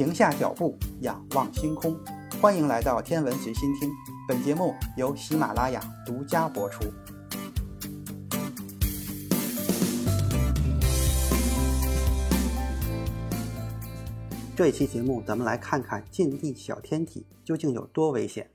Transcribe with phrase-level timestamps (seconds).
[0.00, 1.94] 停下脚步，仰望星空。
[2.40, 3.90] 欢迎来到天文随心听，
[4.26, 6.86] 本节目由喜马拉雅独家播出。
[14.56, 18.50] 这一期节目，咱们来看看近地小天体究竟有多危险。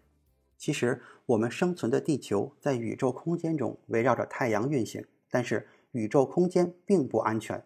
[0.58, 7.64] 其实，我们生存的地球在宇宙空间中围绕着太阳运行，但是宇宙空间并不安全。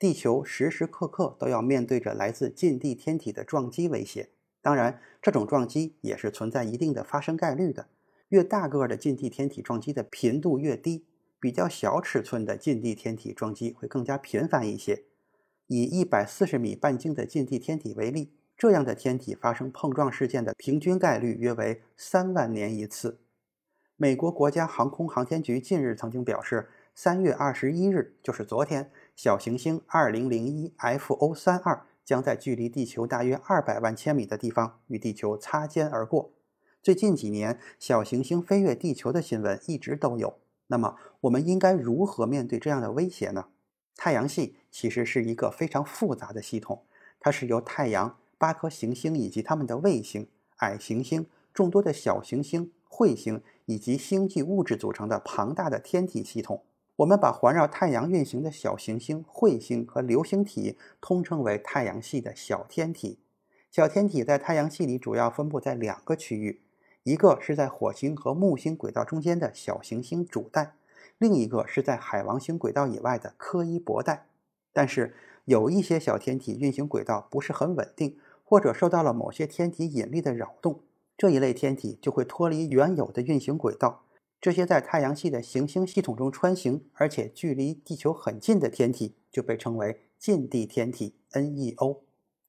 [0.00, 4.30] 地球时时刻刻都要面对着来自近地天体的撞击威胁，
[4.62, 7.86] 当然，这种撞击也是存在一定的发生概率的。
[8.30, 11.04] 越大个的近地天体撞击的频度越低，
[11.38, 15.04] 比较小尺寸的近地天体撞击会更加频繁一些。
[15.66, 23.18] 以一百四十米半径的近地天体为例，这样的天体发生碰撞事件的平均概率约为三万年一次。
[23.98, 28.90] 美国国家航空航天局近日曾经表示，三月二十一日，就是昨天。
[29.14, 36.32] 小行星二零零一 FO 三二将在距离地球大约二百万千米的地方与地球擦肩而过。
[36.82, 40.38] 最近几年，小行星飞越地球的新闻一直都有。
[40.68, 43.46] 那么，我们应该如何面对这样的威胁呢？
[43.96, 46.84] 太阳系其实是一个非常复杂的系统，
[47.18, 56.64] 它是由太阳、八颗行星以及它们的卫星、矮行星、众多的小行星、彗星以及星际物质组成的庞大的天体系统。
[57.00, 63.18] 我们把环绕太阳运行的小行星、彗星和流星体通称为太阳系的小天体。
[63.70, 66.60] 小天体在太阳系里主要分布在两个区域，
[67.04, 70.74] 一个是在火星和木星轨道中间的小行星主带，
[71.16, 74.26] 另一个是在海王星轨道以外的柯伊伯带。
[74.74, 75.14] 但是
[75.46, 80.80] 有一些小天体运行轨道不是很稳定，或者受到了某些天体引力的扰动，
[81.16, 84.02] 这一类天体就会脱离原有的运行轨道。
[84.40, 91.98] 这些在太阳系的行星系统中穿行，而且距离地球很近的天体，就被称为近地天体 （NEO）。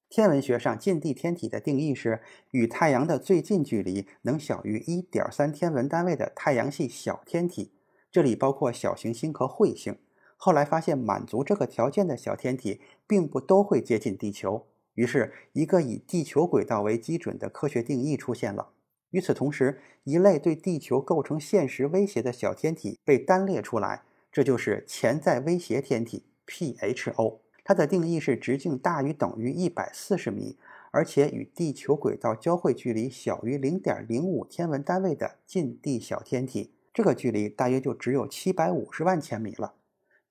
[0.09, 7.73] 天文学上，近地天体的定义是与太阳的最近距离能小于1.3天文单位的太阳系小天体，
[8.09, 9.97] 这里包括小行星和彗星。
[10.37, 18.69] 后来发现，满足这个条件的小天体并不都会接近地球，于是，一个以地球轨道为基准的科学定义出现了。
[19.11, 27.39] 与此同时，一类对地球构成现实威胁的小天体被单列出来，这就是潜在威胁天体 （PHO）。
[27.63, 30.57] 它的定义是直径大于等于一百四十米，
[30.91, 36.73] 而且与地球轨道交汇距离小于零点零五天文单位的近地小天体。
[36.93, 39.75] 这个距离大约就只有七百五十万千米了。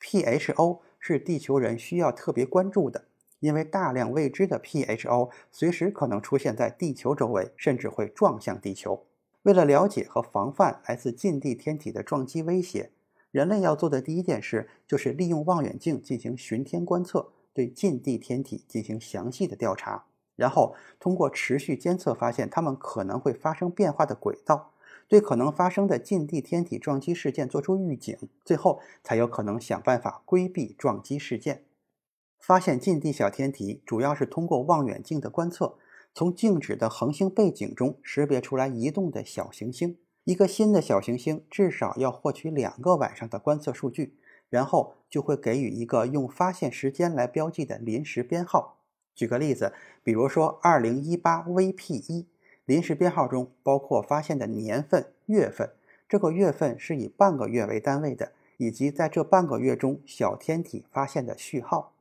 [0.01, 3.05] PHO 是地球人需要特别关注的。
[3.41, 9.05] 因为大量未知的 PHO 随时可能出现在地球周围，甚至会撞向地球。
[9.43, 12.91] 为了了解和防范来自近地天体的撞击威胁，
[13.31, 20.05] 人类要做的第一件事就是利用望远镜进行巡天观测，对近地天体进行详细的调查，
[20.37, 24.73] 然后通过持续监测发现它们可能会发生变化的轨道，
[25.09, 31.62] 对可能发生的近地天体撞击事件做出预警，最后才有可能想办法规避撞击事件。
[32.41, 35.77] 发现近地小天体主要是通过望远镜的观测，
[36.15, 39.99] 从静止的恒星背景中识别出来移动的小行星。
[40.25, 44.15] 一个新的小行星至少要获取两个晚上的观测数据，
[44.49, 48.79] 然后就会给予一个用发现时间来标记的临时编号。
[49.15, 52.25] 举个例子，比如说2018 VP1，
[52.65, 55.71] 临时编号中包括发现的年份、月份，
[56.09, 61.93] 这个月份是以半个月为单位的，以及在这半个月中小天体发现的序号。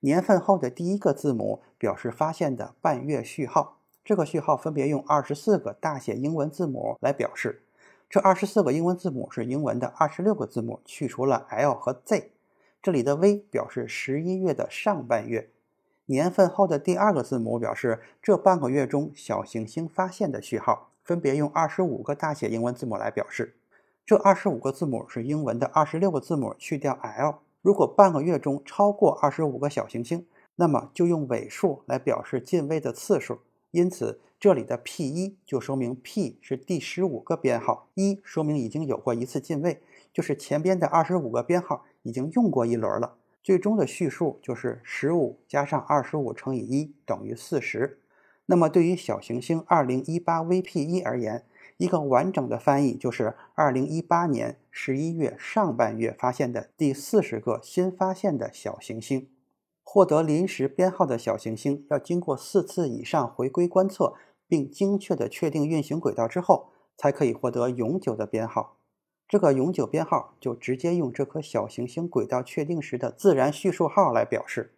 [0.00, 7.62] 年份后的第一个字母表示发现的半月序号，这个序号分别用二十四个大写英文字母来表示。
[8.08, 12.32] 这二十四个英文字母是英文的二十六个字母去除了 L 和 Z。
[12.82, 15.50] 这里的 V 表示十一月的上半月。
[16.06, 23.54] 年份后的第二个字母表示这半个月中小行星发现的序号，分别用二十五个大写英文字母来表示。
[24.04, 27.34] 这二十五个字母是英文的二十六个字母去掉 L。
[27.62, 30.26] 如果半个月中超过二十五个小行星，
[30.56, 33.40] 那么就用尾数来表示进位的次数。
[33.70, 39.80] 因此，这里的 P 一就说明 P 是第十五个编号，一说明已经有过一次进位，
[40.12, 43.16] 就是前边的二十五个编号已经用过一轮了。
[43.42, 48.00] 最终的序数就是十五加上二十五乘以一等于四十。
[48.46, 51.44] 那么对于小行星二零一八 VP 一而言，
[51.76, 59.28] 一个完整的翻译就是二零一八年十一月上半月发现的第四十个新发现的小行星。
[59.82, 64.14] 获得临时编号的小行星要经过四次以上回归观测，
[64.46, 68.76] 并精确的确定运行轨道之后，才可以获得永久的编号。
[69.26, 74.74] 这个永久编号就直接用这颗小行星轨道确定时的自然序数号来表示。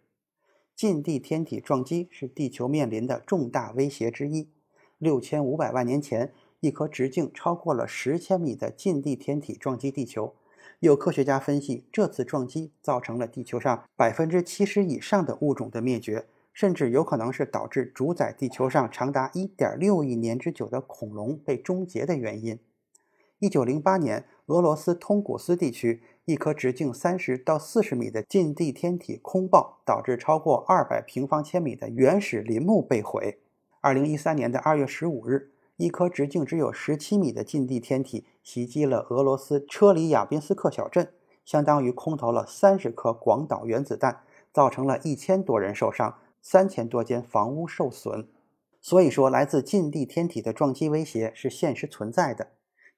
[0.75, 4.49] 近地天体撞击是地球面临的重大威胁之一。
[4.97, 10.33] 六千五百万年前，一颗直径超过了十千米的近地天体撞击地球。
[10.79, 22.57] 有科学家分析，这次撞击造成了地球上百分之七十以上的物种的灭绝，甚至有可能是导致主宰地球上长达一点六亿年之久的恐龙被终结的原因。
[23.39, 26.01] 一九零八年，俄罗斯通古斯地区。
[26.25, 33.39] 一颗直径三十到四十米的近地天体空爆，导致超过二百平方千米的原始林木被毁。
[33.81, 41.11] 二零一三年的二月十五日，一颗直径只有十七米的近地天体袭击了俄罗斯车里亚宾斯克小镇，
[41.43, 44.21] 相当于空投了三十颗广岛原子弹，
[44.53, 48.27] 造成了一千多人受伤，三千多间房屋受损。
[48.79, 52.49] 所以说，来自近地天体的撞击威胁是现实存在的。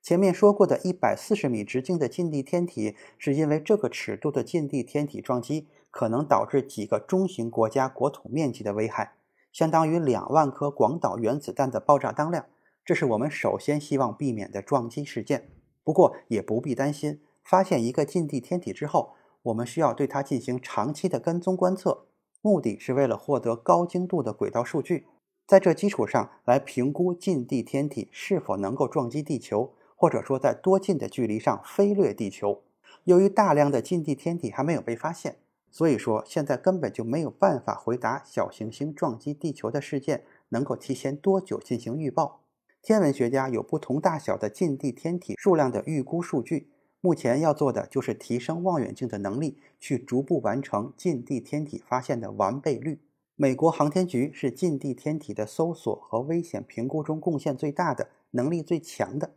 [0.02, 9.14] 前面说过的140米直径的近地天体，是因为这个尺度的近地天体撞击可能导致几个中型国家国土面积的危害，
[9.54, 12.46] 相当于两万颗广岛原子弹的爆炸当量。
[12.86, 15.50] 这是我们首先希望避免的撞击事件。
[15.84, 22.06] 不过也不必担心，发现一个近地天体之后，我们需要对它进行长期的跟踪观测，
[22.42, 25.08] 目的是为了获得高精度的轨道数据，
[25.48, 29.74] 在这基础上来评估近地天体是否能够撞击地球。
[29.98, 32.62] 或者说，在多近的距离上飞掠地球。
[33.06, 35.38] 由于大量的近地天体还没有被发现，
[35.72, 42.42] 所以说现在根本就没有办法回答小行星撞击地球的事件能够提前多久进行预报。
[42.86, 46.70] 天文学家有不同大小的近地天体数量的预估数据，
[47.02, 53.02] 目前要做的就是提升望远镜的能力，去逐步完成近地天体发现的完备率。
[53.36, 59.34] 美国航天局是近地天体的搜索和危险评估中贡献最大的、能力最强的。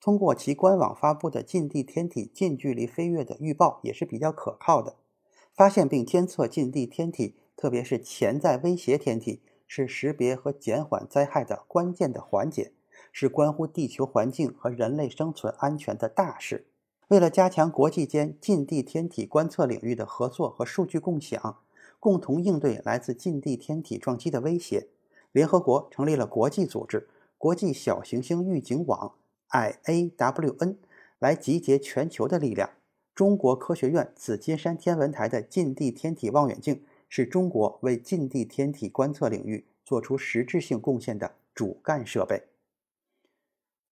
[0.00, 4.94] 通过其官网发布的近地天体近距离飞跃的预报也是比较可靠的。
[5.52, 12.70] 发现并监测近地天体，特别是潜在威胁天体，是识别和减缓灾害的关键的环节，
[13.10, 16.66] 是关乎地球环境和人类生存安全的大事。
[17.08, 21.58] 为了加强国际间近地天体观测领域的合作和数据共享，
[22.00, 24.88] 共同应对来自近地天体撞击的威胁，
[25.32, 29.12] 联合国成立了国际组织——国际小行星预警网。
[29.50, 30.76] IAWN
[31.18, 32.70] 来集结全球的力量。
[33.14, 42.42] 中国科学院紫金山天文台的近地天体望远镜是中国为近地天体观测领域做出实质性贡献的主干设备。